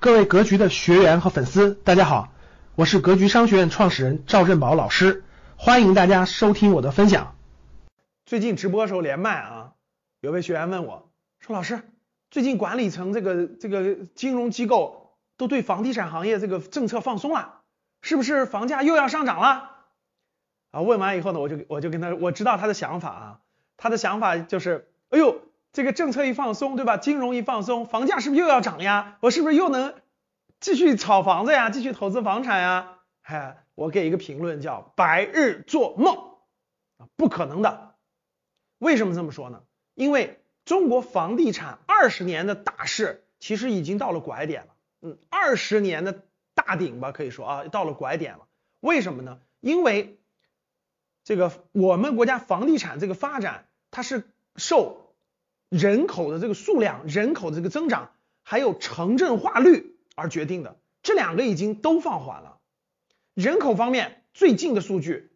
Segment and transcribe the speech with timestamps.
[0.00, 2.32] 各位格局的学员和粉丝，大家好，
[2.74, 5.24] 我是格局商学院创始人赵振宝老师，
[5.56, 7.36] 欢迎大家收听我的分享。
[8.24, 9.72] 最近直播时候连麦啊，
[10.22, 11.82] 有位学员问我说：“老师，
[12.30, 17.60] 最近管理层这个这个金融机构都对房地产行业这个政策放松了，
[18.00, 19.82] 是不是房价又要上涨了？”
[20.72, 23.40] 啊，问完以后呢，我就我就跟他我知道他的想法啊，
[23.76, 25.39] 他的想法就是，哎呦。
[25.72, 26.96] 这个政策一放松，对吧？
[26.96, 29.18] 金融一放松，房价是不是又要涨呀？
[29.20, 29.94] 我是不是又能
[30.58, 31.70] 继续炒房子呀？
[31.70, 32.98] 继续投资房产呀？
[33.22, 36.16] 哎，我给一个评论叫白日做梦
[36.98, 37.94] 啊，不可能的。
[38.78, 39.62] 为什么这么说呢？
[39.94, 48.48] 因为中国房地产二十年的大势其实已经到了拐点了，嗯，二十年的大顶吧，可以说啊，到了拐点了。
[48.80, 49.38] 为什么呢？
[49.60, 50.18] 因为
[51.22, 54.99] 这个我们国家房地产这个发展，它是受
[55.70, 58.10] 人口的这个数量、人口的这个增长，
[58.42, 62.58] 还有城镇化率而决定的，这两个已经都放缓了。
[63.34, 65.30] 人口方面，最近的数据，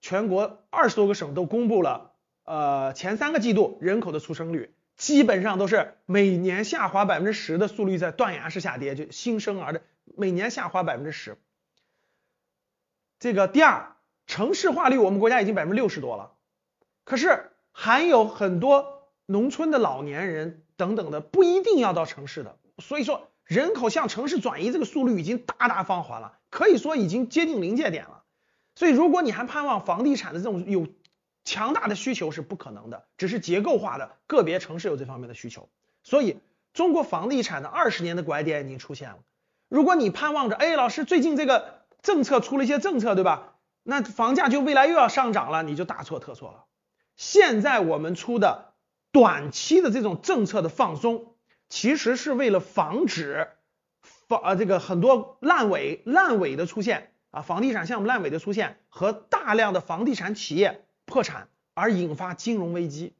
[0.00, 2.12] 全国二十多个省都公布了，
[2.44, 9.82] 呃，前三个季度人口的出生率基本上都是每年下滑百分之十的速率在断崖式下跌，就新生儿的
[10.16, 11.36] 每年下滑百分之十。
[13.18, 13.96] 这个第二，
[14.28, 16.34] 城市化率我们国家已经百分之六十多了，
[17.02, 18.94] 可是还有很多。
[19.26, 28.22] 农村的老年人等等的不一定要到城市的，所以说人口向城市转移这个速率已经大大放缓了，可以说已经接近临界点了。
[28.74, 30.86] 所以如果你还盼望房地产的这种有
[31.44, 35.68] 强大的需求是不可能的，只是结构化的个别城市有这方面的需求。
[36.02, 36.38] 所以
[36.74, 39.18] 中国房地产的二十年的拐点已经出现了。
[39.68, 43.54] 如果你盼望着，哎，老师最近这个政策出了一些政策，对吧？
[43.82, 46.64] 那房价就未来又要上涨了，你就大错特错了。
[47.16, 48.73] 现在我们出的。
[49.14, 51.36] 短期的这种政策的放松，
[51.68, 53.46] 其实是为了防止
[54.02, 63.14] 房呃这个很多烂尾烂尾的出现啊，房地产项目烂尾的出现和大量的房地产企业破产而引发金融危机。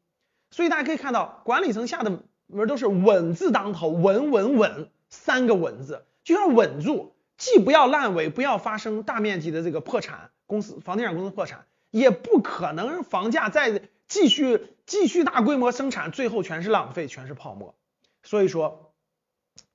[0.51, 13.81] 所以大家可以看到，管理层下的门都是稳字当头，稳稳稳三个稳字，就要稳住，既不要烂尾，不要发生大面积的这个破产，公司房地产公司破产，也不可能房价再。
[14.09, 17.75] 继续继续大规模生产，最后全是浪费，全是泡沫。
[18.23, 18.95] 所以说，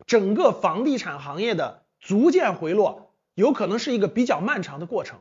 [0.08, 5.20] 整个房地产行业的逐渐回落，有可能是一个比较漫长的过程。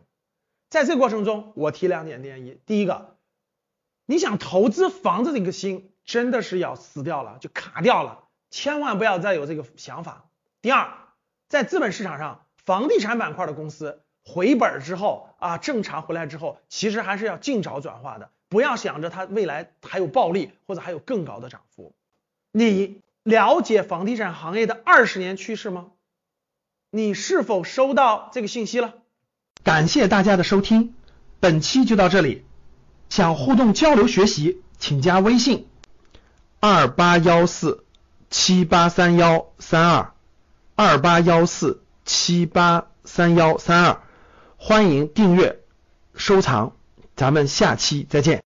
[0.71, 3.17] 在这过程中，我提两点建议：第一个，
[4.07, 10.31] 你想投资房子这个心真的是要死掉了，就卡掉了，千万不要再有这个想法。
[10.61, 10.93] 第二，
[11.49, 18.31] 在资本市场上，房地产板块的公司回本之后啊，正常回来之后，其实还是要尽早转化的。
[18.49, 21.95] 不要想着它未来还有暴利或者还有更高的涨幅。
[22.53, 25.89] 你了解房地产行业的二十年趋势吗？
[26.91, 28.95] 你是否收到这个信息了？
[29.63, 30.95] 感谢大家的收听，
[31.41, 32.47] 本期就到这里。
[33.11, 35.69] 想互动交流学习，请加微信
[36.61, 37.85] 二八幺四
[38.31, 40.15] 七八三幺三二
[40.75, 44.03] 二八幺四七八三幺三二，
[44.57, 45.61] 欢迎订阅
[46.15, 46.78] 收藏。
[47.19, 48.37] 咱们下期再见。